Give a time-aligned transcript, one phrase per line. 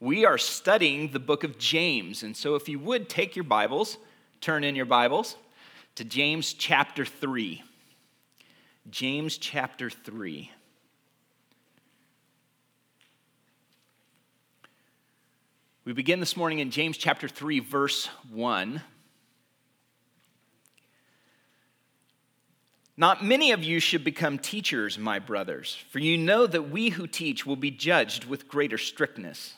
[0.00, 2.22] We are studying the book of James.
[2.22, 3.98] And so, if you would take your Bibles,
[4.40, 5.36] turn in your Bibles
[5.96, 7.62] to James chapter 3.
[8.90, 10.52] James chapter 3.
[15.84, 18.80] We begin this morning in James chapter 3, verse 1.
[22.96, 27.08] Not many of you should become teachers, my brothers, for you know that we who
[27.08, 29.57] teach will be judged with greater strictness.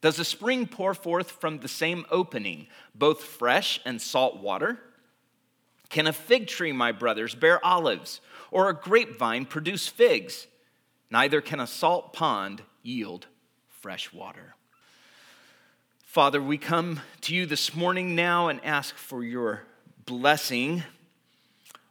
[0.00, 4.78] Does a spring pour forth from the same opening both fresh and salt water?
[5.90, 8.20] Can a fig tree, my brothers, bear olives,
[8.50, 10.46] or a grapevine produce figs?
[11.10, 13.26] Neither can a salt pond yield
[13.68, 14.54] fresh water.
[16.04, 19.62] Father, we come to you this morning now and ask for your
[20.06, 20.82] blessing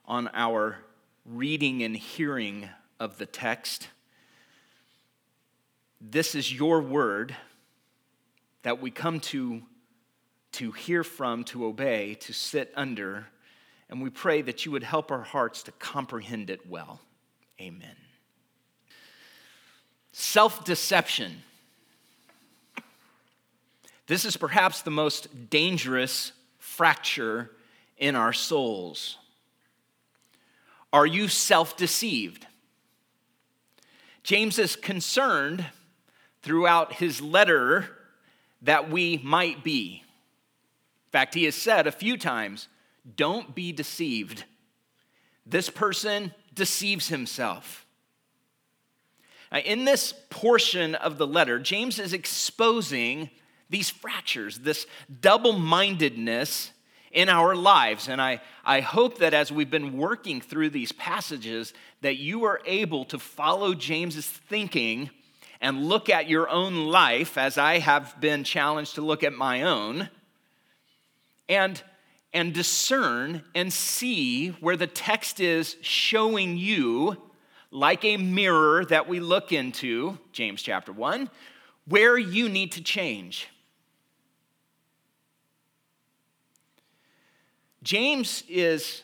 [0.06, 0.78] on our
[1.26, 2.70] reading and hearing
[3.00, 3.90] of the text.
[6.02, 7.36] This is your word
[8.64, 9.64] that we come to
[10.52, 13.28] to hear from, to obey, to sit under,
[13.90, 17.00] and we pray that you would help our hearts to comprehend it well.
[17.62, 17.96] Amen.
[20.12, 21.44] Self deception.
[24.08, 27.52] This is perhaps the most dangerous fracture
[27.98, 29.18] in our souls.
[30.92, 32.48] Are you self deceived?
[34.24, 35.66] James is concerned
[36.42, 37.99] throughout his letter
[38.62, 40.04] that we might be.
[41.08, 42.68] In fact, he has said a few times,
[43.16, 44.44] don't be deceived.
[45.46, 47.86] This person deceives himself.
[49.52, 53.30] Now, in this portion of the letter, James is exposing
[53.70, 54.86] these fractures, this
[55.22, 56.72] double mindedness
[57.12, 58.08] in our lives.
[58.08, 62.62] And I, I hope that as we've been working through these passages, that you are
[62.66, 65.10] able to follow James's thinking
[65.62, 69.64] and look at your own life as I have been challenged to look at my
[69.64, 70.10] own
[71.48, 71.82] and
[72.32, 77.18] and discern and see where the text is showing you
[77.72, 81.30] like a mirror that we look into James chapter 1
[81.86, 83.50] where you need to change.
[87.82, 89.04] James is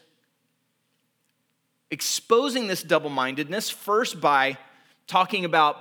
[1.89, 4.57] exposing this double mindedness first by
[5.07, 5.77] talking about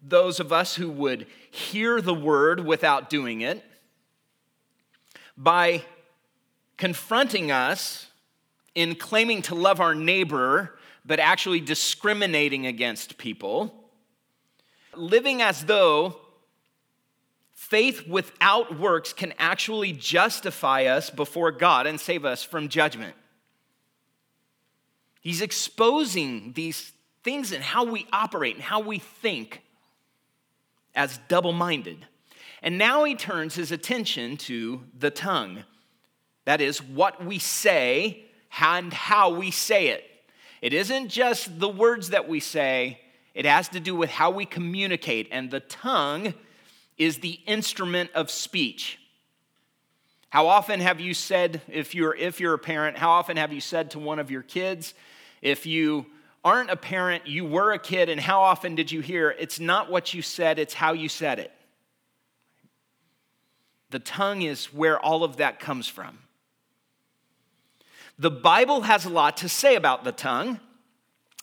[0.00, 3.62] those of us who would hear the word without doing it,
[5.36, 5.82] by
[6.76, 8.08] confronting us
[8.74, 13.74] in claiming to love our neighbor, but actually discriminating against people,
[14.94, 16.16] living as though
[17.54, 23.14] faith without works can actually justify us before God and save us from judgment.
[25.20, 26.92] He's exposing these
[27.22, 29.62] things and how we operate and how we think
[30.94, 32.06] as double minded.
[32.62, 35.64] And now he turns his attention to the tongue.
[36.44, 38.24] That is, what we say
[38.60, 40.04] and how we say it.
[40.60, 43.00] It isn't just the words that we say,
[43.34, 45.28] it has to do with how we communicate.
[45.32, 46.34] And the tongue
[46.98, 48.98] is the instrument of speech.
[50.28, 53.60] How often have you said, if you're, if you're a parent, how often have you
[53.60, 54.94] said to one of your kids,
[55.40, 56.06] if you
[56.44, 59.90] aren't a parent, you were a kid, and how often did you hear, it's not
[59.90, 61.52] what you said, it's how you said it?
[63.90, 66.18] The tongue is where all of that comes from.
[68.18, 70.60] The Bible has a lot to say about the tongue,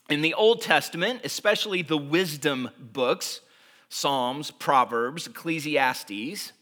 [0.08, 3.40] In the Old Testament, especially the wisdom books,
[3.88, 6.52] Psalms, Proverbs, Ecclesiastes,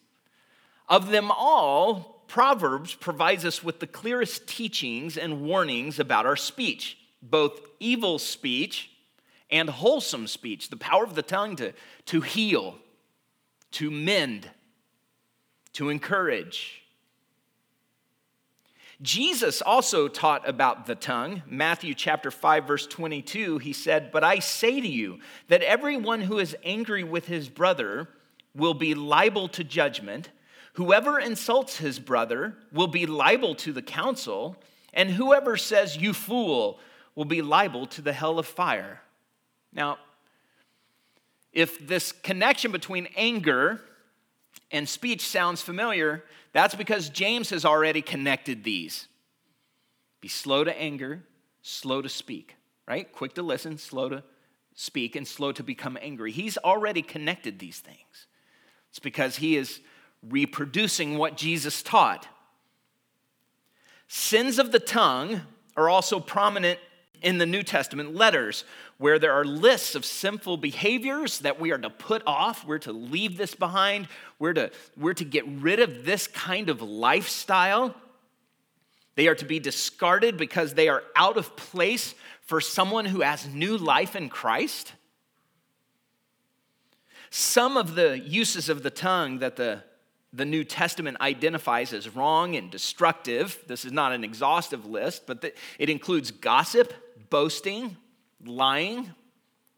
[0.89, 6.99] of them all, Proverbs provides us with the clearest teachings and warnings about our speech,
[7.23, 8.91] both evil speech
[9.51, 11.73] and wholesome speech, the power of the tongue to,
[12.07, 12.77] to heal,
[13.73, 14.51] to mend,
[15.73, 16.83] to encourage.
[19.01, 21.43] Jesus also taught about the tongue.
[21.47, 26.39] Matthew chapter 5 verse 22, he said, "But I say to you that everyone who
[26.39, 28.09] is angry with his brother
[28.55, 30.31] will be liable to judgment.
[30.75, 34.57] Whoever insults his brother will be liable to the council,
[34.93, 36.81] and whoever says you fool
[37.19, 39.03] will be liable to the hell of fire."
[39.73, 39.99] Now,
[41.53, 43.83] if this connection between anger
[44.71, 49.09] and speech sounds familiar, that's because James has already connected these.
[50.21, 51.25] Be slow to anger,
[51.61, 52.55] slow to speak,
[52.87, 53.11] right?
[53.11, 54.23] Quick to listen, slow to
[54.77, 56.31] speak, and slow to become angry.
[56.31, 58.29] He's already connected these things.
[58.91, 59.81] It's because he is
[60.23, 62.29] reproducing what Jesus taught.
[64.07, 65.41] Sins of the tongue
[65.77, 66.79] are also prominent
[67.23, 68.65] in the New Testament letters,
[68.99, 72.93] where there are lists of sinful behaviors that we are to put off, we're to
[72.93, 77.95] leave this behind, we're to, we're to get rid of this kind of lifestyle.
[79.15, 83.47] They are to be discarded because they are out of place for someone who has
[83.47, 84.93] new life in Christ.
[87.31, 89.83] Some of the uses of the tongue that the
[90.33, 93.59] the New Testament identifies as wrong and destructive.
[93.67, 96.93] This is not an exhaustive list, but it includes gossip,
[97.31, 97.97] boasting,
[98.45, 99.15] lying,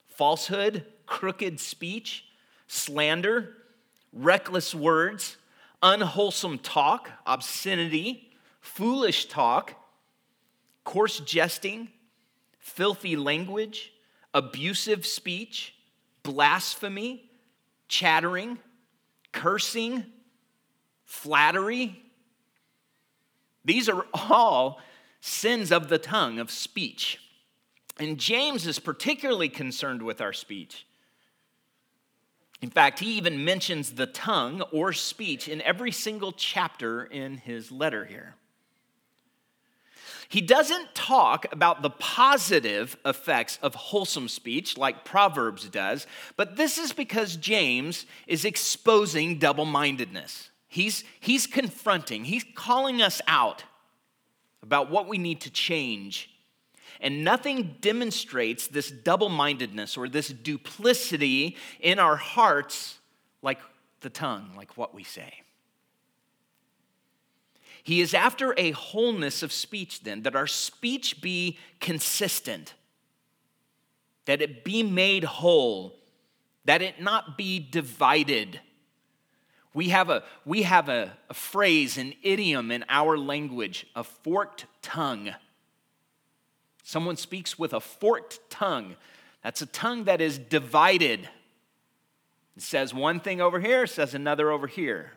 [0.09, 2.25] falsehood, crooked speech,
[2.67, 3.57] slander,
[4.13, 5.37] reckless words,
[5.83, 8.31] unwholesome talk, obscenity,
[8.61, 9.75] foolish talk,
[10.85, 11.89] coarse jesting,
[12.59, 13.93] filthy language,
[14.35, 15.75] abusive speech,
[16.23, 17.31] blasphemy,
[17.89, 18.59] chattering,
[19.33, 20.05] cursing,
[21.05, 22.03] flattery.
[23.65, 24.81] These are all
[25.21, 27.19] sins of the tongue, of speech.
[28.01, 30.87] And James is particularly concerned with our speech.
[32.63, 37.71] In fact, he even mentions the tongue or speech in every single chapter in his
[37.71, 38.35] letter here.
[40.31, 46.07] He doesn't talk about the positive effects of wholesome speech like Proverbs does,
[46.37, 50.51] but this is because James is exposing double mindedness.
[50.69, 53.65] He's, he's confronting, he's calling us out
[54.63, 56.30] about what we need to change.
[57.01, 62.99] And nothing demonstrates this double mindedness or this duplicity in our hearts
[63.43, 63.59] like
[64.01, 65.33] the tongue, like what we say.
[67.83, 72.75] He is after a wholeness of speech, then, that our speech be consistent,
[74.27, 75.97] that it be made whole,
[76.67, 78.61] that it not be divided
[79.73, 84.67] we have a, we have a, a phrase, an idiom in our language, a forked
[84.83, 85.31] tongue.
[86.83, 88.97] Someone speaks with a forked tongue.
[89.43, 91.29] That's a tongue that is divided.
[92.57, 95.13] It says one thing over here, says another over here.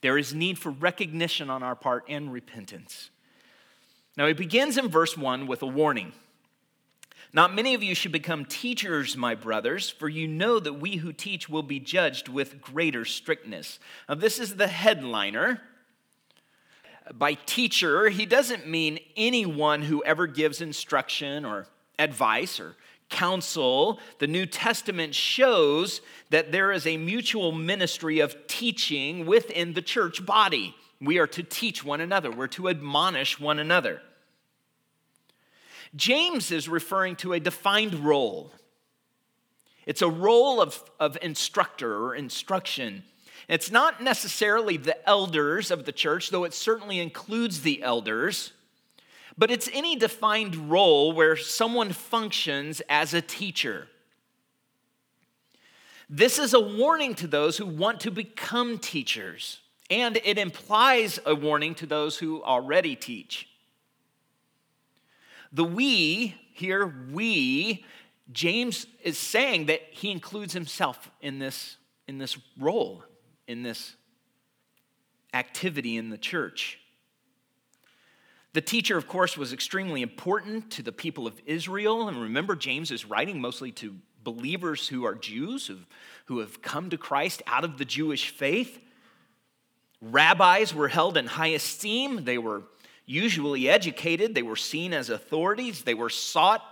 [0.00, 3.10] There is need for recognition on our part and repentance.
[4.16, 6.12] Now, he begins in verse 1 with a warning.
[7.32, 11.12] Not many of you should become teachers, my brothers, for you know that we who
[11.12, 13.78] teach will be judged with greater strictness.
[14.08, 15.60] Now, this is the headliner.
[17.14, 21.66] By teacher, he doesn't mean anyone who ever gives instruction or
[21.98, 22.76] advice or
[23.08, 23.98] counsel.
[24.18, 26.00] The New Testament shows
[26.30, 30.74] that there is a mutual ministry of teaching within the church body.
[31.00, 34.02] We are to teach one another, we're to admonish one another.
[35.96, 38.52] James is referring to a defined role.
[39.86, 43.04] It's a role of, of instructor or instruction.
[43.48, 48.52] It's not necessarily the elders of the church, though it certainly includes the elders,
[49.38, 53.88] but it's any defined role where someone functions as a teacher.
[56.10, 61.34] This is a warning to those who want to become teachers, and it implies a
[61.34, 63.48] warning to those who already teach.
[65.52, 67.84] The we, here, we,
[68.30, 71.76] James is saying that he includes himself in this,
[72.06, 73.04] in this role,
[73.48, 73.96] in this
[75.34, 76.78] activity in the church.
[78.52, 82.08] The teacher, of course, was extremely important to the people of Israel.
[82.08, 85.70] And remember, James is writing mostly to believers who are Jews,
[86.26, 88.78] who, have come to Christ out of the Jewish faith.
[90.00, 92.24] Rabbis were held in high esteem.
[92.24, 92.62] They were
[93.06, 96.62] usually educated, they were seen as authorities, they were sought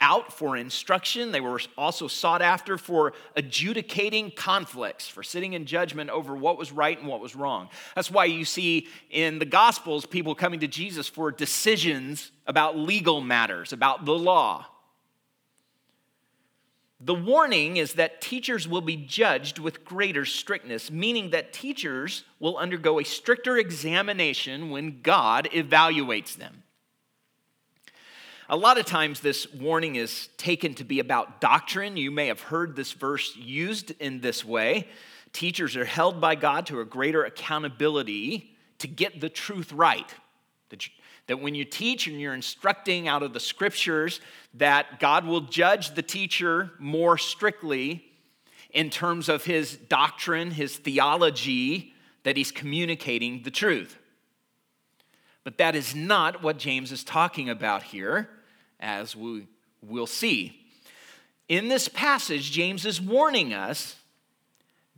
[0.00, 1.32] out for instruction.
[1.32, 6.72] They were also sought after for adjudicating conflicts, for sitting in judgment over what was
[6.72, 7.68] right and what was wrong.
[7.94, 13.20] That's why you see in the Gospels people coming to Jesus for decisions about legal
[13.20, 14.66] matters, about the law.
[17.00, 22.56] The warning is that teachers will be judged with greater strictness, meaning that teachers will
[22.56, 26.63] undergo a stricter examination when God evaluates them.
[28.48, 31.96] A lot of times, this warning is taken to be about doctrine.
[31.96, 34.88] You may have heard this verse used in this way.
[35.32, 40.14] Teachers are held by God to a greater accountability to get the truth right.
[41.26, 44.20] That when you teach and you're instructing out of the scriptures,
[44.52, 48.04] that God will judge the teacher more strictly
[48.70, 53.96] in terms of his doctrine, his theology, that he's communicating the truth.
[55.44, 58.28] But that is not what James is talking about here,
[58.84, 59.48] as we
[59.82, 60.60] will see.
[61.48, 63.96] In this passage, James is warning us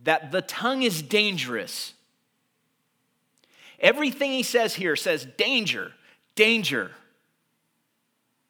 [0.03, 1.93] that the tongue is dangerous.
[3.79, 5.93] Everything he says here says danger,
[6.35, 6.91] danger.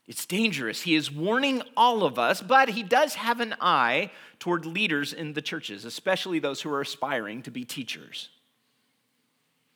[0.08, 0.82] It's dangerous.
[0.82, 5.34] He is warning all of us, but he does have an eye toward leaders in
[5.34, 8.30] the churches, especially those who are aspiring to be teachers.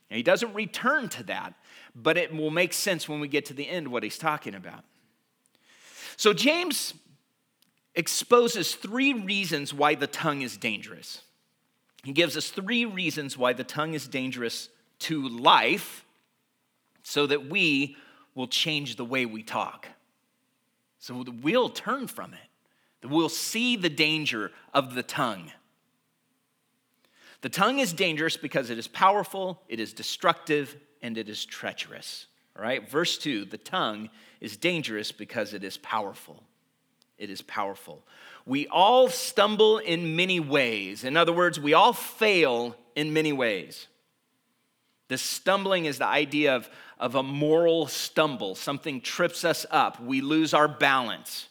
[0.09, 1.53] And he doesn't return to that,
[1.95, 4.83] but it will make sense when we get to the end what he's talking about.
[6.21, 6.93] So, James
[7.95, 11.23] exposes three reasons why the tongue is dangerous.
[12.03, 16.05] He gives us three reasons why the tongue is dangerous to life
[17.01, 17.97] so that we
[18.35, 19.87] will change the way we talk.
[20.99, 25.51] So we'll turn from it, we'll see the danger of the tongue.
[27.41, 32.27] The tongue is dangerous because it is powerful, it is destructive, and it is treacherous.
[32.61, 36.43] Right, verse 2 the tongue is dangerous because it is powerful.
[37.17, 38.03] It is powerful.
[38.45, 41.03] We all stumble in many ways.
[41.03, 43.87] In other words, we all fail in many ways.
[45.07, 48.53] The stumbling is the idea of, of a moral stumble.
[48.53, 51.47] Something trips us up, we lose our balance.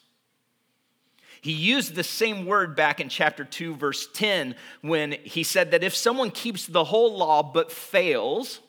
[1.40, 5.82] He used the same word back in chapter 2, verse 10, when he said that
[5.82, 8.60] if someone keeps the whole law but fails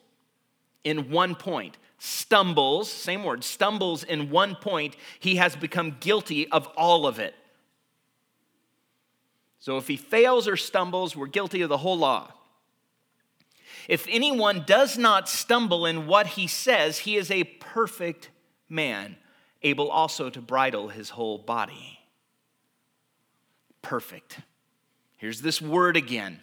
[0.83, 6.65] in one point, stumbles, same word, stumbles in one point, he has become guilty of
[6.75, 7.35] all of it.
[9.59, 12.31] So if he fails or stumbles, we're guilty of the whole law.
[13.87, 18.31] If anyone does not stumble in what he says, he is a perfect
[18.67, 19.15] man,
[19.61, 21.99] able also to bridle his whole body.
[23.83, 24.39] Perfect.
[25.17, 26.39] Here's this word again.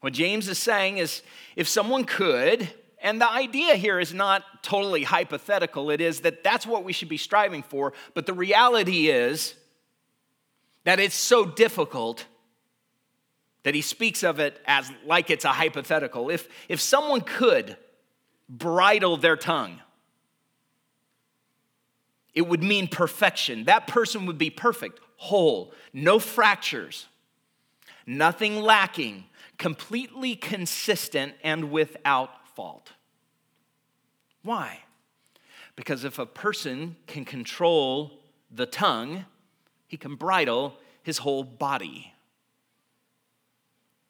[0.00, 1.20] What James is saying is
[1.54, 2.72] if someone could,
[3.02, 7.08] and the idea here is not totally hypothetical, it is that that's what we should
[7.08, 9.54] be striving for, but the reality is
[10.84, 12.26] that it's so difficult
[13.62, 16.30] that he speaks of it as like it's a hypothetical.
[16.30, 17.76] If, if someone could
[18.48, 19.80] bridle their tongue,
[22.34, 23.64] it would mean perfection.
[23.64, 27.06] That person would be perfect, whole, no fractures,
[28.06, 29.24] nothing lacking,
[29.58, 32.92] completely consistent, and without fault.
[34.42, 34.80] Why?
[35.76, 38.12] Because if a person can control
[38.50, 39.24] the tongue,
[39.86, 42.12] he can bridle his whole body.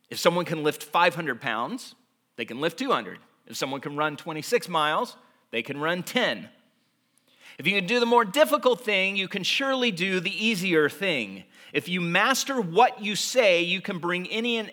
[0.08, 1.94] If someone can lift 500 pounds,
[2.36, 3.18] they can lift 200.
[3.46, 5.16] If someone can run 26 miles,
[5.50, 6.48] they can run 10.
[7.58, 11.44] If you can do the more difficult thing, you can surely do the easier thing.
[11.72, 14.72] If you master what you say, you can bring any and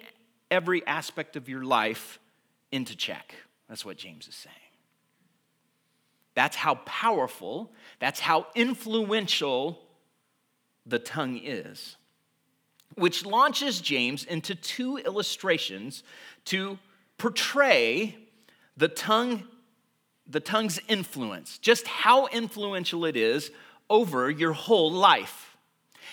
[0.50, 2.20] every aspect of your life
[2.72, 3.36] into check.
[3.68, 4.56] That's what James is saying.
[6.36, 9.80] That's how powerful, that's how influential
[10.86, 11.98] the tongue is
[12.98, 16.04] which launches James into two illustrations
[16.46, 16.80] to
[17.18, 18.18] portray
[18.76, 19.44] the tongue
[20.30, 23.50] the tongue's influence, just how influential it is
[23.90, 25.56] over your whole life.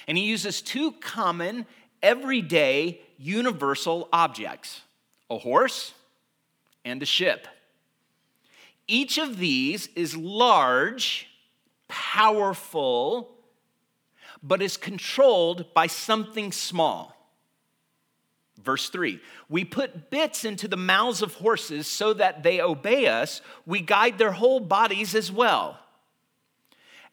[0.06, 1.66] And he uses two common,
[2.00, 4.82] everyday, universal objects
[5.28, 5.94] a horse
[6.84, 7.48] and a ship.
[8.86, 11.28] Each of these is large,
[11.88, 13.30] powerful,
[14.42, 17.14] but is controlled by something small.
[18.62, 23.40] Verse 3 We put bits into the mouths of horses so that they obey us.
[23.66, 25.78] We guide their whole bodies as well.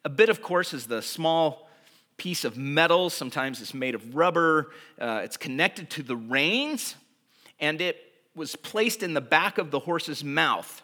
[0.04, 1.70] A bit, of course, is the small
[2.18, 3.10] piece of metal.
[3.10, 4.72] Sometimes it's made of rubber.
[5.00, 6.96] Uh, it's connected to the reins,
[7.60, 10.82] and it was placed in the back of the horse's mouth.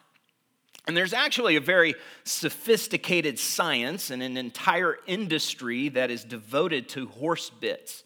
[0.87, 7.07] And there's actually a very sophisticated science and an entire industry that is devoted to
[7.07, 8.03] horse bits.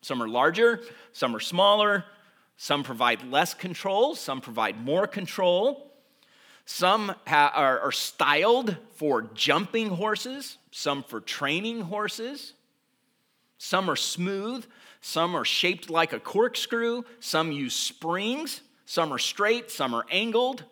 [0.00, 0.80] Some are larger,
[1.12, 2.04] some are smaller,
[2.56, 5.92] some provide less control, some provide more control.
[6.66, 12.52] Some ha- are, are styled for jumping horses, some for training horses.
[13.58, 14.66] Some are smooth,
[15.00, 20.64] some are shaped like a corkscrew, some use springs, some are straight, some are angled.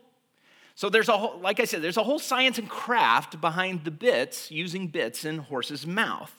[0.74, 3.90] So there's a whole, like I said, there's a whole science and craft behind the
[3.90, 6.34] bits, using bits in horse's mouth.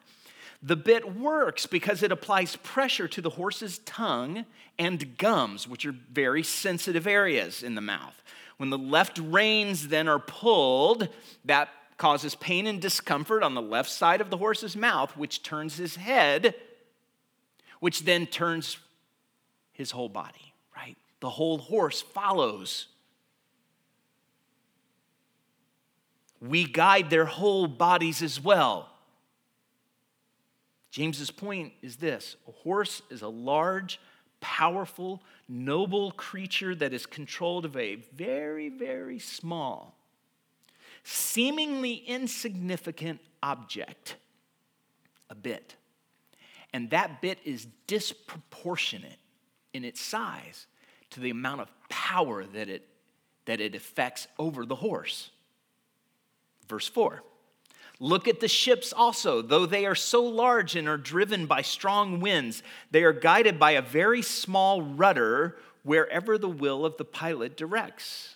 [0.64, 4.46] The bit works because it applies pressure to the horse's tongue
[4.80, 8.24] and gums, which are very sensitive areas in the mouth.
[8.58, 11.10] When the left reins then are pulled,
[11.46, 15.78] that causes pain and discomfort on the left side of the horse's mouth, which turns
[15.78, 16.56] his head,
[17.82, 18.80] which then turns
[19.74, 20.56] his whole body?
[21.20, 22.88] The whole horse follows
[26.40, 28.90] we guide their whole bodies as well.
[30.92, 34.00] James's point is this a horse is a large,
[34.40, 39.96] powerful, noble creature that is controlled of a very, very small,
[41.04, 44.16] seemingly insignificant object,
[45.30, 45.76] a bit.
[46.74, 49.20] And that bit is disproportionate
[49.74, 50.68] in its size
[51.12, 52.88] to the amount of power that it,
[53.46, 55.32] that it affects over the horse.
[56.68, 57.24] Verse 4
[58.00, 59.42] Look at the ships also.
[59.42, 62.62] Though they are so large and are driven by strong winds,
[62.92, 68.36] they are guided by a very small rudder wherever the will of the pilot directs.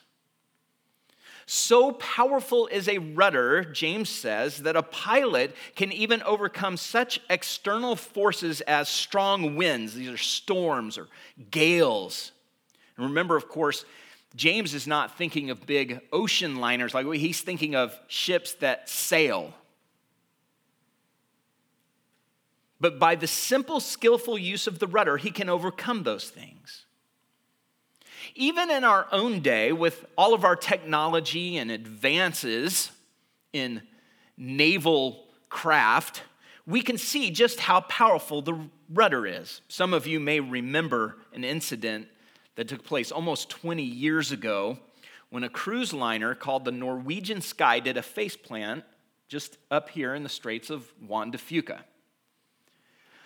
[1.46, 7.96] So powerful is a rudder, James says, that a pilot can even overcome such external
[7.96, 9.94] forces as strong winds.
[9.94, 11.08] These are storms or
[11.52, 12.32] gales.
[13.02, 13.84] And remember, of course,
[14.36, 19.56] James is not thinking of big ocean liners like he's thinking of ships that sail.
[22.80, 26.86] But by the simple, skillful use of the rudder, he can overcome those things.
[28.36, 32.92] Even in our own day, with all of our technology and advances
[33.52, 33.82] in
[34.38, 36.22] naval craft,
[36.68, 39.62] we can see just how powerful the rudder is.
[39.70, 42.08] Some of you may remember an incident
[42.56, 44.78] that took place almost 20 years ago
[45.30, 48.84] when a cruise liner called the Norwegian Sky did a faceplant
[49.28, 51.80] just up here in the Straits of Juan de Fuca.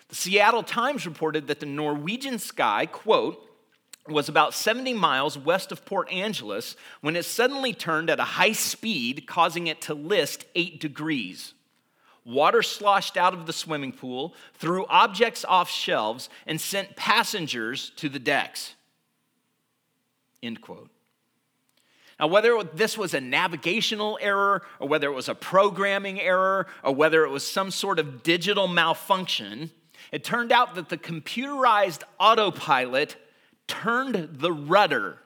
[0.08, 3.42] The Seattle Times reported that the Norwegian Sky, quote,
[4.06, 8.52] was about 70 miles west of Port Angeles when it suddenly turned at a high
[8.52, 11.54] speed, causing it to list eight degrees.
[12.24, 18.08] Water sloshed out of the swimming pool, threw objects off shelves, and sent passengers to
[18.08, 18.75] the decks.
[20.46, 20.90] End quote.
[22.18, 26.94] Now, whether this was a navigational error, or whether it was a programming error, or
[26.94, 29.70] whether it was some sort of digital malfunction,
[30.12, 33.16] it turned out that the computerized autopilot
[33.66, 35.18] turned the rudder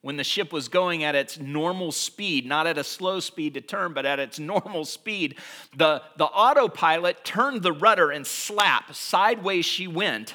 [0.00, 3.60] when the ship was going at its normal speed, not at a slow speed to
[3.60, 5.36] turn, but at its normal speed.
[5.76, 10.34] The, the autopilot turned the rudder and slap, sideways she went,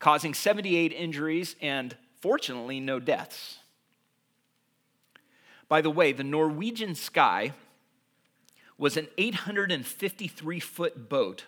[0.00, 3.58] causing 78 injuries and Fortunately, no deaths.
[5.68, 7.52] By the way, the Norwegian Sky
[8.78, 11.46] was an 853 foot boat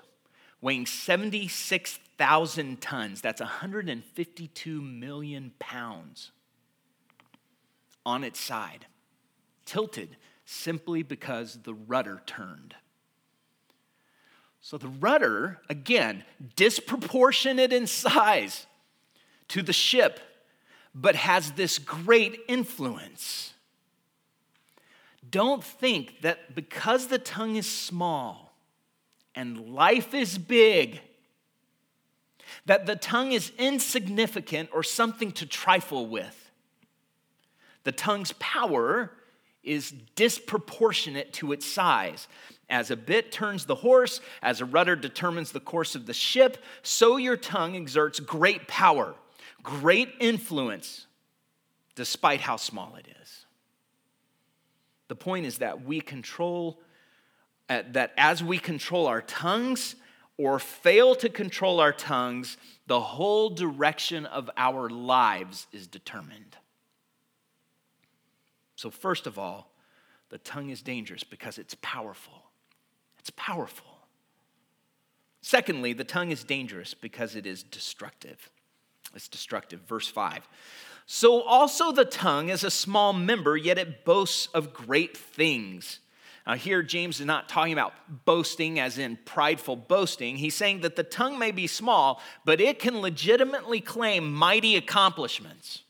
[0.60, 3.20] weighing 76,000 tons.
[3.20, 6.32] That's 152 million pounds
[8.04, 8.86] on its side,
[9.64, 12.74] tilted simply because the rudder turned.
[14.60, 16.24] So the rudder, again,
[16.56, 18.66] disproportionate in size
[19.48, 20.18] to the ship
[20.94, 23.52] but has this great influence.
[25.28, 28.54] Don't think that because the tongue is small
[29.34, 31.00] and life is big,
[32.66, 36.50] that the tongue is insignificant or something to trifle with.
[37.82, 39.10] The tongue's power
[39.64, 42.28] is disproportionate to its size.
[42.70, 46.62] As a bit turns the horse, as a rudder determines the course of the ship,
[46.82, 49.14] so your tongue exerts great power
[49.64, 51.08] great influence
[51.96, 53.46] despite how small it is.
[55.08, 56.80] The point is that we control,
[57.68, 59.96] uh, that as we control our tongues
[60.38, 66.56] or fail to control our tongues, the whole direction of our lives is determined.
[68.76, 69.70] So, first of all,
[70.30, 72.42] the tongue is dangerous because it's powerful.
[73.18, 73.86] It's powerful.
[75.40, 78.50] Secondly, the tongue is dangerous because it is destructive.
[79.14, 79.80] It's destructive.
[79.80, 80.48] Verse 5
[81.06, 86.00] So also the tongue is a small member, yet it boasts of great things.
[86.46, 87.94] Now, here, James is not talking about
[88.26, 90.36] boasting as in prideful boasting.
[90.36, 95.84] He's saying that the tongue may be small, but it can legitimately claim mighty accomplishments.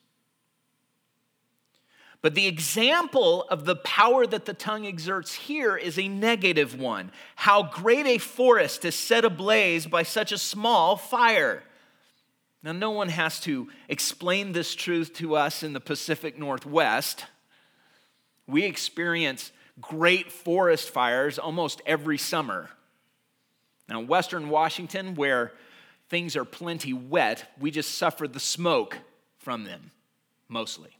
[2.22, 7.10] But the example of the power that the tongue exerts here is a negative one.
[7.36, 11.64] How great a forest is set ablaze by such a small fire.
[12.64, 17.26] Now, no one has to explain this truth to us in the Pacific Northwest.
[18.46, 22.70] We experience great forest fires almost every summer.
[23.86, 25.52] Now, Western Washington, where
[26.08, 28.96] things are plenty wet, we just suffer the smoke
[29.36, 29.90] from them
[30.48, 30.96] mostly.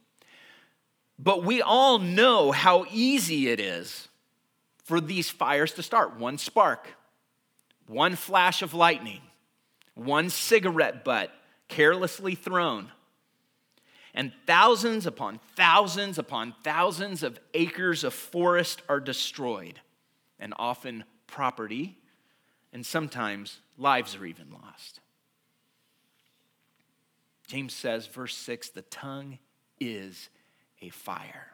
[1.17, 4.07] But we all know how easy it is
[4.83, 6.19] for these fires to start.
[6.19, 6.89] One spark,
[7.87, 9.21] one flash of lightning,
[9.95, 11.31] one cigarette butt
[11.67, 12.91] carelessly thrown.
[14.13, 19.79] And thousands upon thousands upon thousands of acres of forest are destroyed,
[20.39, 21.97] and often property,
[22.71, 25.01] and sometimes lives are even lost.
[27.47, 29.37] James says, verse 6 the tongue
[29.79, 30.29] is
[30.81, 31.51] a fire.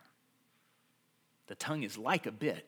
[1.47, 2.65] The tongue is like a bit,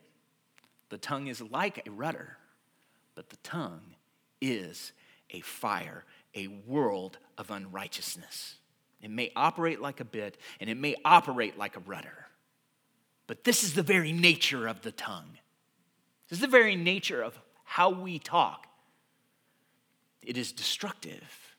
[0.89, 2.37] the tongue is like a rudder,
[3.15, 3.95] but the tongue
[4.41, 4.91] is
[5.29, 6.03] a fire,
[6.35, 8.55] a world of unrighteousness.
[9.01, 12.27] It may operate like a bit and it may operate like a rudder,
[13.27, 15.37] but this is the very nature of the tongue.
[16.29, 18.67] This is the very nature of how we talk.
[20.23, 21.53] It is destructive.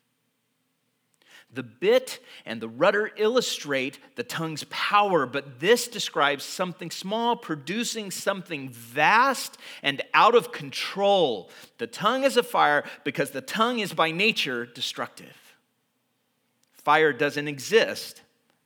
[1.53, 8.11] The bit and the rudder illustrate the tongue's power, but this describes something small producing
[8.11, 11.49] something vast and out of control.
[11.77, 15.44] The tongue is a fire because the tongue is by nature destructive.
[16.85, 18.21] Fire doesn't exist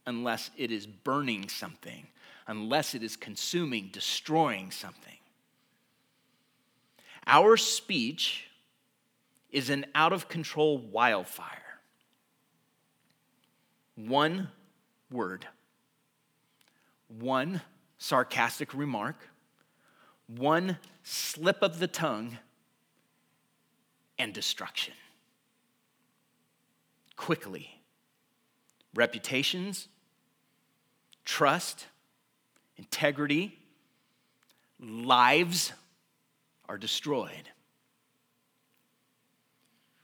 [0.06, 2.06] unless it is burning something,
[2.48, 5.16] unless it is consuming, destroying something.
[7.26, 8.50] Our speech
[9.52, 11.56] is an out of control wildfire
[13.96, 14.50] one
[15.12, 15.46] word,
[17.08, 17.62] one
[17.98, 19.30] sarcastic remark,
[20.28, 22.38] one slip of the tongue,
[24.18, 24.94] and destruction.
[27.18, 27.79] Quickly.
[28.96, 29.88] Reputations,
[31.26, 31.86] trust,
[32.78, 33.58] integrity,
[34.80, 35.74] lives
[36.68, 37.50] are destroyed.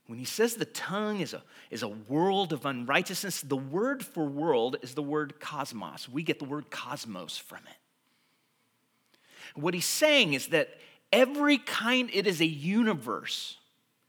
[0.07, 4.25] When he says the tongue is a, is a world of unrighteousness, the word for
[4.25, 6.07] world is the word cosmos.
[6.07, 9.59] We get the word cosmos from it.
[9.59, 10.69] What he's saying is that
[11.11, 13.57] every kind, it is a universe.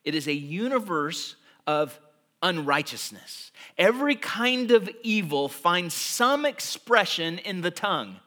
[0.05, 1.37] It is a universe
[1.67, 1.99] of
[2.47, 3.51] unrighteousness.
[3.77, 8.21] Every kind of evil finds some expression in the tongue.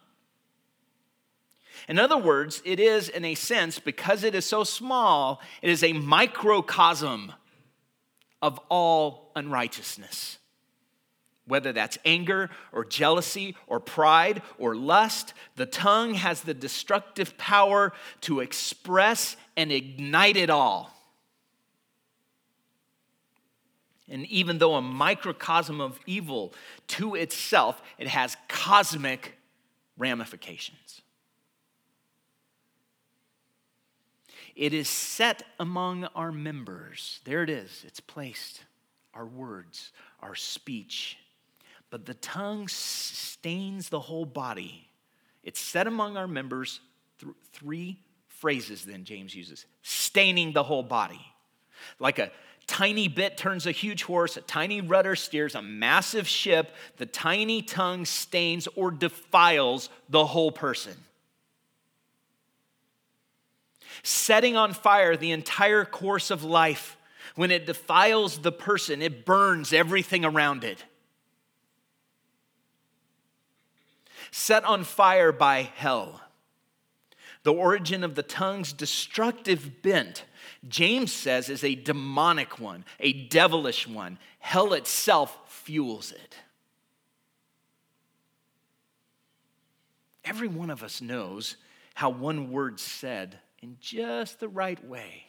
[1.87, 5.83] In other words, it is, in a sense, because it is so small, it is
[5.83, 7.31] a microcosm
[8.41, 10.37] of all unrighteousness.
[11.45, 17.93] Whether that's anger or jealousy or pride or lust, the tongue has the destructive power
[18.21, 20.98] to express and ignite it all.
[24.09, 26.53] And even though a microcosm of evil
[26.87, 29.37] to itself, it has cosmic
[29.97, 31.01] ramifications.
[34.55, 37.21] It is set among our members.
[37.23, 38.63] There it is, it's placed.
[39.13, 39.91] Our words,
[40.21, 41.17] our speech.
[41.89, 44.89] But the tongue stains the whole body.
[45.43, 46.81] It's set among our members.
[47.19, 51.21] Th- three phrases then James uses staining the whole body.
[51.99, 52.31] Like a
[52.69, 57.61] tiny bit turns a huge horse, a tiny rudder steers a massive ship, the tiny
[57.61, 60.95] tongue stains or defiles the whole person
[64.03, 66.97] setting on fire the entire course of life.
[67.35, 70.83] When it defiles the person, it burns everything around it.
[74.31, 76.21] Set on fire by hell.
[77.43, 80.25] The origin of the tongue's destructive bent,
[80.67, 84.17] James says, is a demonic one, a devilish one.
[84.39, 86.35] Hell itself fuels it.
[90.25, 91.55] Every one of us knows
[91.95, 95.25] how one word said in just the right way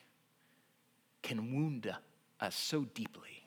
[1.23, 1.95] can wound
[2.41, 3.45] us so deeply.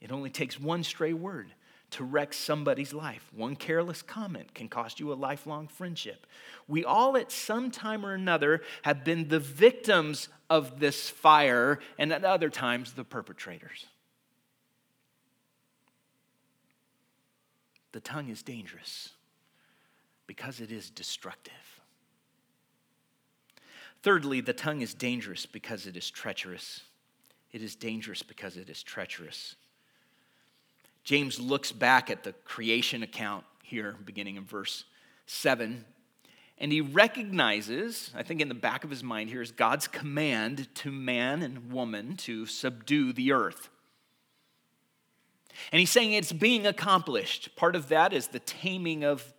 [0.00, 1.52] It only takes one stray word
[1.94, 3.28] to wreck somebody's life.
[3.34, 6.26] One careless comment can cost you a lifelong friendship.
[6.68, 12.12] We all, at some time or another, have been the victims of this fire, and
[12.12, 13.86] at other times, the perpetrators.
[17.94, 19.10] the tongue is dangerous
[20.26, 21.80] because it is destructive.
[24.02, 26.80] Thirdly, the tongue is dangerous because it is treacherous.
[27.52, 29.54] It is dangerous because it is treacherous.
[31.04, 34.84] James looks back at the creation account here, beginning in verse
[35.26, 35.84] 7,
[36.58, 40.72] and he recognizes, I think in the back of his mind here, is God's command
[40.76, 43.70] to man and woman to subdue the earth.
[45.72, 47.54] And he's saying it's being accomplished.
[47.56, 49.32] Part of that is the taming of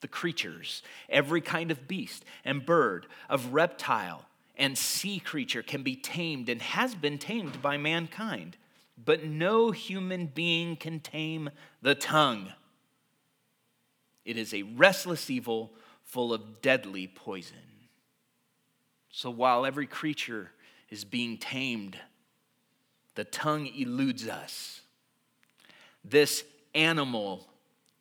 [0.00, 4.24] the creatures, every kind of beast and bird, of reptile
[4.56, 8.56] and sea creature can be tamed and has been tamed by mankind.
[9.02, 12.52] But no human being can tame the tongue.
[14.24, 17.56] It is a restless evil full of deadly poison.
[19.10, 20.50] So while every creature
[20.90, 21.98] is being tamed,
[23.14, 24.82] the tongue eludes us.
[26.04, 27.48] This animal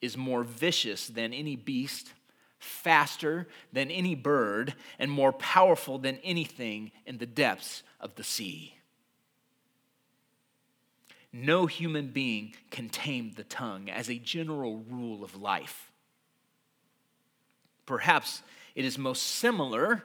[0.01, 2.13] is more vicious than any beast,
[2.57, 8.75] faster than any bird, and more powerful than anything in the depths of the sea.
[11.31, 15.91] No human being can tame the tongue as a general rule of life.
[17.85, 18.41] Perhaps
[18.75, 20.03] it is most similar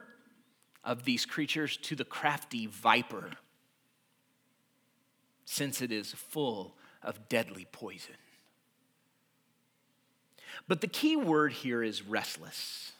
[0.83, 3.31] of these creatures to the crafty viper,
[5.45, 8.15] since it is full of deadly poison.
[10.67, 12.91] But the key word here is restless.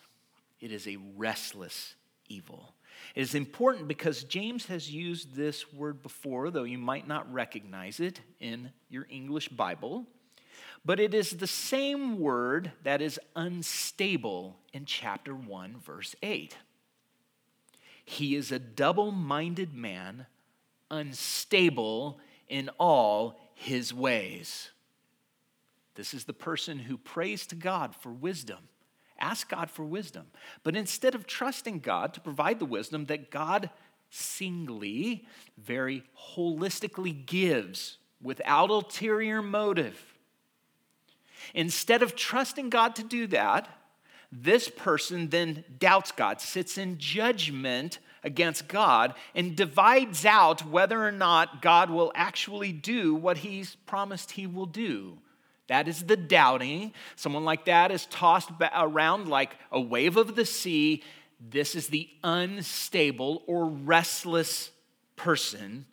[0.60, 1.96] It is a restless
[2.28, 2.74] evil.
[3.16, 8.00] It is important because James has used this word before, though you might not recognize
[8.00, 10.06] it in your English Bible.
[10.84, 16.56] But it is the same word that is unstable in chapter 1, verse 8.
[18.04, 20.28] He is a double minded man,
[20.92, 24.70] unstable in all his ways.
[25.96, 28.60] This is the person who prays to God for wisdom.
[29.20, 30.26] Ask God for wisdom.
[30.64, 33.70] But instead of trusting God to provide the wisdom that God
[34.10, 35.26] singly,
[35.58, 36.04] very
[36.36, 40.18] holistically gives without ulterior motive,
[41.54, 43.70] instead of trusting God to do that,
[44.32, 51.12] this person then doubts God, sits in judgment against God, and divides out whether or
[51.12, 55.20] not God will actually do what he's promised he will do.
[55.68, 56.94] That is the doubting.
[57.16, 61.04] Someone like that is tossed around like a wave of the sea.
[61.40, 64.72] This is the unstable or restless
[65.16, 65.86] person,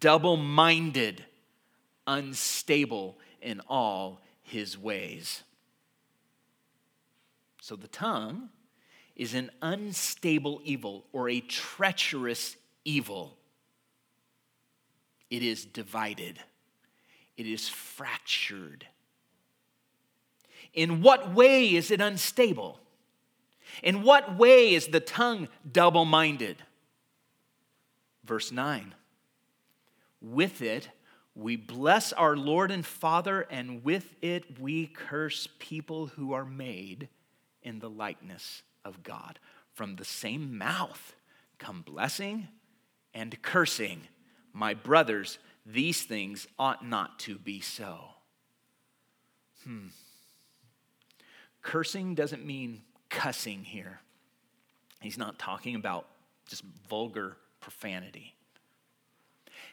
[0.00, 1.24] double minded,
[2.06, 5.42] unstable in all his ways.
[7.62, 8.50] So the tongue
[9.16, 13.36] is an unstable evil or a treacherous evil.
[15.30, 16.38] It is divided
[17.40, 18.86] it is fractured.
[20.74, 22.78] In what way is it unstable?
[23.82, 26.58] In what way is the tongue double minded?
[28.24, 28.94] Verse 9
[30.20, 30.90] With it,
[31.34, 37.08] we bless our Lord and Father, and with it, we curse people who are made
[37.62, 39.38] in the likeness of God.
[39.72, 41.14] From the same mouth
[41.56, 42.48] come blessing
[43.14, 44.02] and cursing.
[44.52, 47.98] My brothers, these things ought not to be so.
[49.64, 49.88] Hmm.
[51.62, 54.00] Cursing doesn't mean cussing here.
[55.00, 56.06] He's not talking about
[56.46, 58.34] just vulgar profanity.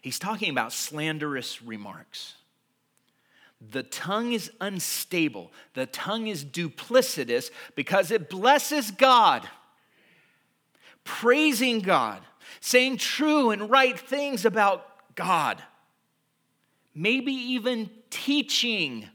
[0.02, 2.36] He's talking about slanderous remarks.
[3.72, 5.52] The tongue is unstable.
[5.74, 9.48] The tongue is duplicitous because it blesses God,
[11.04, 12.22] praising God,
[12.60, 15.62] saying true and right things about God
[16.98, 19.08] maybe even teaching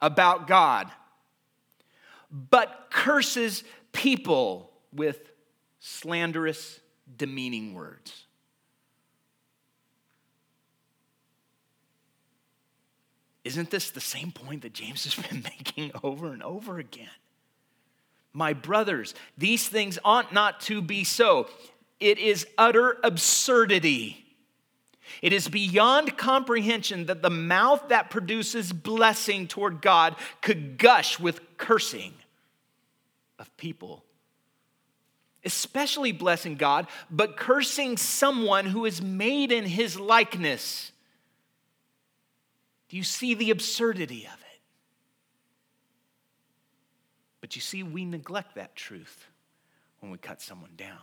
[0.00, 0.90] about God,
[2.30, 5.30] but curses people with
[5.78, 6.80] slanderous,
[7.16, 8.24] demeaning words.
[13.44, 17.08] Isn't this the same point that James has been making over and over again?
[18.32, 21.48] My brothers, these things ought not to be so.
[22.00, 24.29] It is utter absurdity
[25.22, 31.40] it is beyond comprehension that the mouth that produces blessing toward God could gush with
[31.56, 32.14] cursing
[33.38, 34.04] of people.
[35.44, 40.92] Especially blessing God, but cursing someone who is made in his likeness.
[42.90, 44.60] Do you see the absurdity of it?
[47.40, 49.26] But you see, we neglect that truth
[50.00, 50.98] when we cut someone down.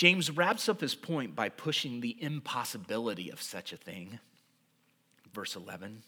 [0.00, 4.18] James wraps up his point by pushing the impossibility of such a thing.
[5.34, 6.02] Verse 11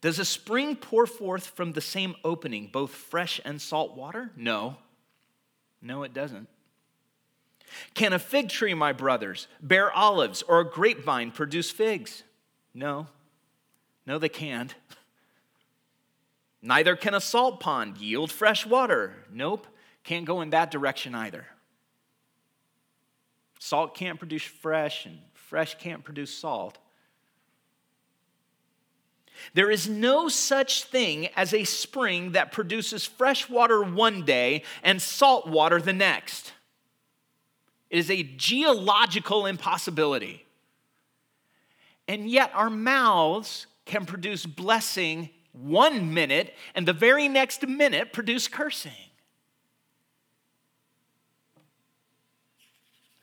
[0.00, 4.32] Does a spring pour forth from the same opening both fresh and salt water?
[4.34, 4.78] No.
[5.80, 6.48] No, it doesn't.
[7.94, 12.24] Can a fig tree, my brothers, bear olives, or a grapevine produce figs?
[12.74, 13.06] No.
[14.04, 14.74] No, they can't.
[16.60, 19.14] Neither can a salt pond yield fresh water.
[19.32, 19.68] Nope,
[20.02, 21.46] can't go in that direction either.
[23.58, 26.78] Salt can't produce fresh, and fresh can't produce salt.
[29.54, 35.00] There is no such thing as a spring that produces fresh water one day and
[35.00, 36.52] salt water the next.
[37.90, 40.44] It is a geological impossibility.
[42.08, 48.48] And yet, our mouths can produce blessing one minute and the very next minute produce
[48.48, 48.92] cursing.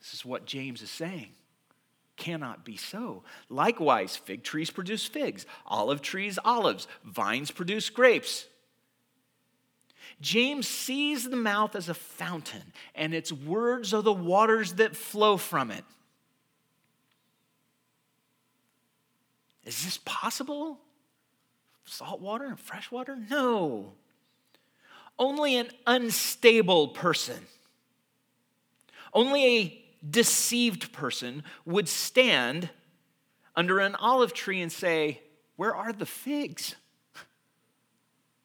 [0.00, 1.28] This is what James is saying.
[2.16, 3.24] Cannot be so.
[3.50, 8.46] Likewise, fig trees produce figs, olive trees, olives, vines produce grapes.
[10.20, 15.36] James sees the mouth as a fountain, and its words are the waters that flow
[15.36, 15.84] from it.
[19.64, 20.78] Is this possible?
[21.84, 23.16] Salt water and fresh water?
[23.28, 23.92] No.
[25.18, 27.46] Only an unstable person,
[29.12, 32.70] only a deceived person would stand
[33.56, 35.20] under an olive tree and say,
[35.56, 36.74] Where are the figs?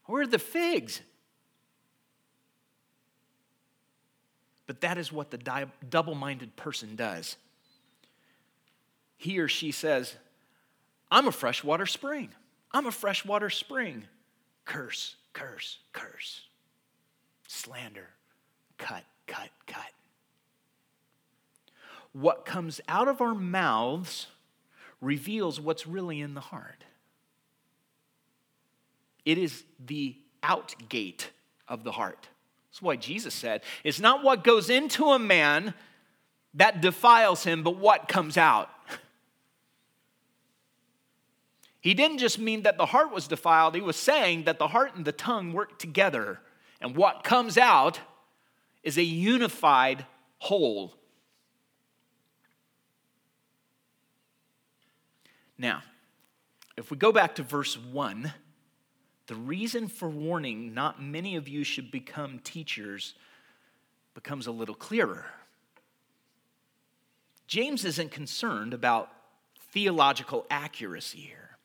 [0.06, 1.02] Where are the figs?
[4.66, 7.38] But that is what the di- double minded person does.
[9.18, 10.16] He or she says,
[11.12, 12.30] I'm a freshwater spring.
[12.72, 14.04] I'm a freshwater spring.
[14.66, 16.42] Curse, curse, curse.
[17.48, 18.08] Slander,
[18.78, 19.92] cut, cut, cut.
[22.14, 24.28] What comes out of our mouths
[25.02, 26.84] reveals what's really in the heart.
[29.26, 31.30] It is the out gate
[31.68, 32.28] of the heart.
[32.70, 35.74] That's why Jesus said, It's not what goes into a man
[36.56, 38.70] that defiles him, but what comes out.
[41.82, 44.96] He didn't just mean that the heart was defiled, he was saying that the heart
[44.96, 46.42] and the tongue work together.
[46.82, 48.00] And what comes out
[48.84, 50.06] is a unified
[50.40, 50.94] whole.
[55.60, 55.84] Now,
[56.78, 58.34] if we go back to verse 1,
[59.28, 63.14] the reason for warning not many of you should become teachers
[64.16, 65.26] becomes a little clearer.
[67.46, 69.12] James isn't concerned about
[69.72, 71.58] theological accuracy here.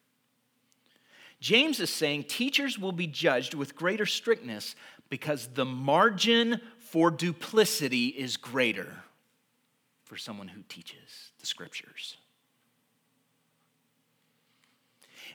[1.41, 4.75] James is saying teachers will be judged with greater strictness
[5.09, 9.05] because the margin for duplicity is greater
[10.05, 12.17] for someone who teaches the scriptures.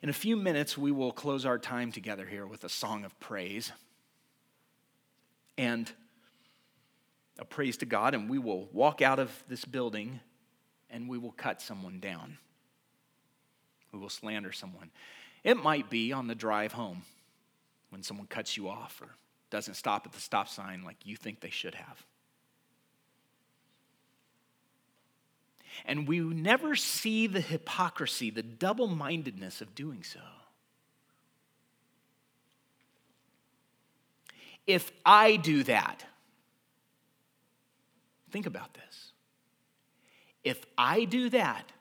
[0.01, 3.19] In a few minutes, we will close our time together here with a song of
[3.19, 3.71] praise
[5.57, 5.91] and
[7.37, 10.21] a praise to God, and we will walk out of this building
[10.89, 12.37] and we will cut someone down.
[13.91, 14.89] We will slander someone.
[15.43, 17.03] It might be on the drive home
[17.89, 19.09] when someone cuts you off or
[19.49, 22.05] doesn't stop at the stop sign like you think they should have.
[25.85, 30.19] And we never see the hypocrisy, the double mindedness of doing so.
[34.67, 36.05] If I do that,
[38.29, 39.11] think about this.
[40.43, 41.71] If I do that,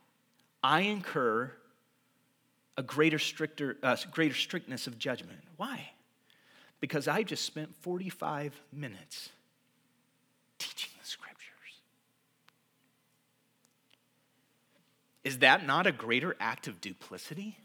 [0.62, 1.52] I incur
[2.78, 5.40] a greater, stricter, uh, greater strictness of judgment.
[5.56, 5.90] Why?
[6.80, 9.30] Because I just spent 45 minutes
[10.58, 11.34] teaching the scriptures.
[15.28, 17.58] Is that not a greater act of duplicity?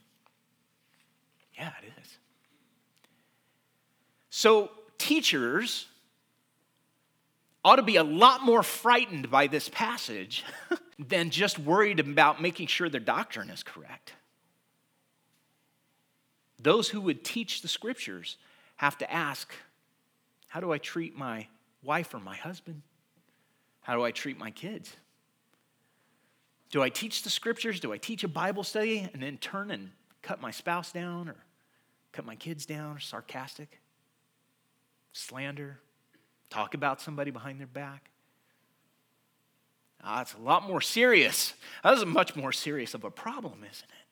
[1.58, 2.18] Yeah, it is.
[4.30, 5.88] So, teachers
[7.64, 10.44] ought to be a lot more frightened by this passage
[11.00, 14.12] than just worried about making sure their doctrine is correct.
[16.60, 18.36] Those who would teach the scriptures
[18.76, 19.54] have to ask
[20.50, 21.48] how do I treat my
[21.82, 22.82] wife or my husband?
[23.84, 24.98] How do I treat my kids?
[26.74, 27.80] Do I teach the scriptures?
[27.80, 29.92] Do I teach a Bible study and then turn and
[30.24, 31.36] cut my spouse down or
[32.12, 33.80] cut my kids down or sarcastic?
[35.12, 35.78] Slander?
[36.50, 38.10] Talk about somebody behind their back?
[40.04, 41.54] Ah, it's a lot more serious.
[41.84, 44.08] That is much more serious of a problem, isn't it?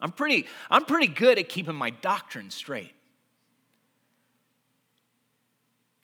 [0.00, 2.94] I'm pretty, I'm pretty good at keeping my doctrine straight.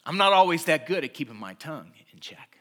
[0.04, 2.53] I'm not always that good at keeping my tongue in check.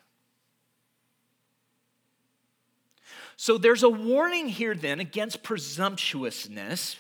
[3.36, 6.98] So there's a warning here then against presumptuousness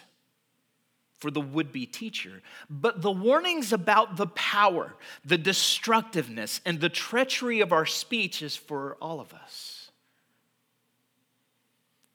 [1.23, 6.89] for the would be teacher, but the warnings about the power, the destructiveness, and the
[6.89, 9.89] treachery of our speech is for all of us.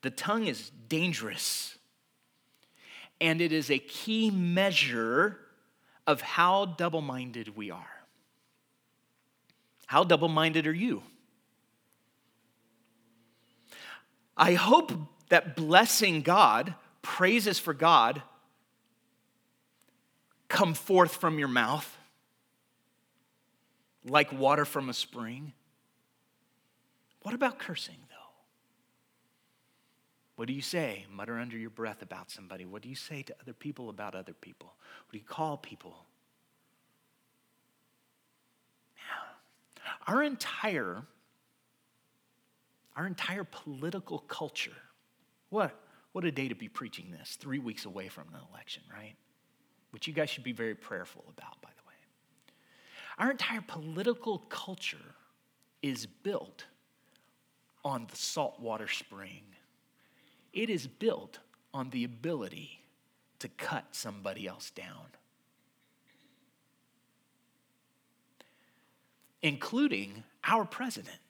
[0.02, 1.78] The tongue is dangerous,
[3.18, 5.38] and it is a key measure
[6.06, 8.04] of how double minded we are.
[9.86, 11.02] How double minded are you?
[14.38, 14.92] I hope
[15.28, 18.22] that blessing God, praises for God,
[20.48, 21.96] come forth from your mouth
[24.04, 25.52] like water from a spring.
[27.22, 28.14] What about cursing, though?
[30.36, 31.04] What do you say?
[31.10, 32.64] Mutter under your breath about somebody.
[32.64, 34.68] What do you say to other people about other people?
[34.68, 36.06] What do you call people?
[40.06, 41.02] Our entire
[42.98, 44.76] our entire political culture.
[45.50, 45.80] What,
[46.10, 49.14] what a day to be preaching this, three weeks away from an election, right?
[49.92, 51.94] Which you guys should be very prayerful about, by the way.
[53.18, 55.14] Our entire political culture
[55.80, 56.64] is built
[57.84, 59.44] on the saltwater spring,
[60.52, 61.38] it is built
[61.72, 62.82] on the ability
[63.38, 65.06] to cut somebody else down.
[69.40, 71.20] Including our president.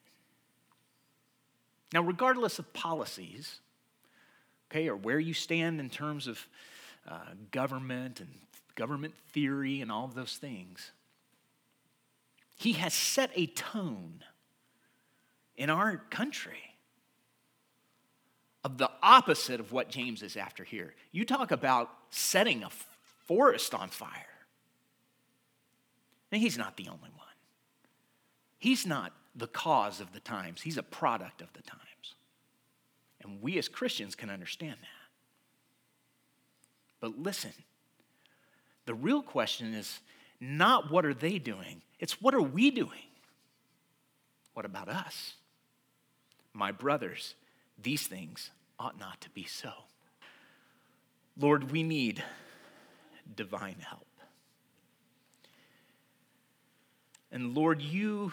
[1.93, 3.61] Now, regardless of policies,
[4.71, 6.47] okay, or where you stand in terms of
[7.09, 7.19] uh,
[7.51, 8.29] government and
[8.75, 10.93] government theory and all of those things,
[12.57, 14.23] he has set a tone
[15.57, 16.75] in our country
[18.65, 20.95] of the opposite of what James is after here.
[21.13, 22.71] You talk about setting a
[23.27, 24.11] forest on fire.
[26.31, 27.27] And he's not the only one.
[28.59, 31.83] He's not the cause of the times, he's a product of the times.
[33.23, 34.89] And we as Christians can understand that.
[37.01, 37.53] But listen,
[38.87, 40.01] the real question is
[40.41, 42.91] not what are they doing, it's what are we doing?
[44.55, 45.35] What about us?
[46.53, 47.35] My brothers,
[47.81, 49.71] these things ought not to be so.
[51.39, 52.25] Lord, we need
[53.37, 54.07] divine help.
[57.31, 58.33] And Lord, you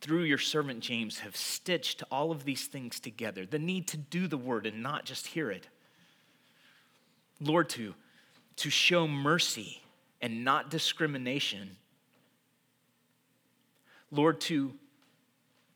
[0.00, 4.26] through your servant James, have stitched all of these things together the need to do
[4.26, 5.66] the word and not just hear it.
[7.40, 7.94] Lord, to,
[8.56, 9.80] to show mercy
[10.20, 11.76] and not discrimination.
[14.10, 14.74] Lord, to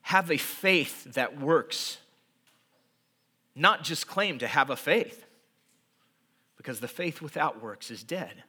[0.03, 1.99] have a faith that works,
[3.55, 5.27] not just claim to have a faith,
[6.57, 8.43] because the faith without works is dead.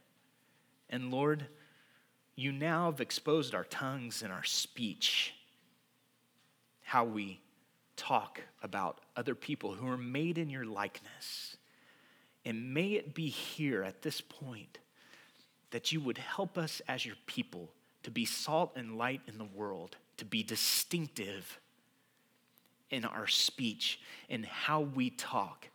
[0.89, 1.47] And Lord,
[2.35, 5.33] you now have exposed our tongues and our speech
[6.93, 7.39] how we
[7.95, 11.57] talk about other people who are made in your likeness.
[12.45, 14.77] And may it be here at this point
[15.71, 17.71] that you would help us as your people
[18.03, 21.59] to be salt and light in the world, to be distinctive
[22.91, 25.69] in our speech and how we talk,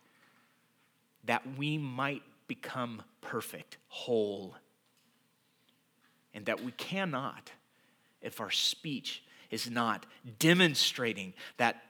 [1.25, 4.55] that we might become perfect, whole,
[6.33, 7.51] and that we cannot,
[8.21, 10.05] if our speech is not
[10.37, 11.81] demonstrating that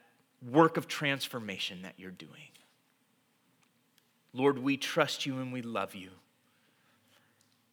[0.49, 2.49] work of transformation that you're doing.
[4.33, 6.09] Lord, we trust you and we love you.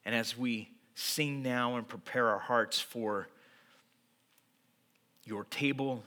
[0.05, 3.29] And as we sing now and prepare our hearts for
[5.25, 6.03] your table,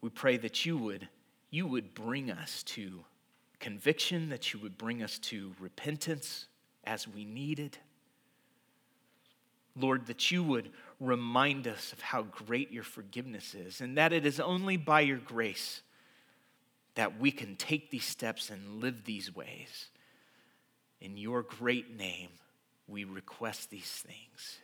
[0.00, 1.08] we pray that you would,
[1.50, 3.04] you would bring us to
[3.58, 6.46] conviction, that you would bring us to repentance
[6.84, 7.78] as we need it.
[9.74, 10.70] Lord, that you would
[11.02, 15.18] remind us of how great your forgiveness is, and that it is only by your
[15.18, 15.82] grace
[16.94, 19.88] that we can take these steps and live these ways.
[21.00, 22.28] In your great name,
[22.86, 24.58] we request these things.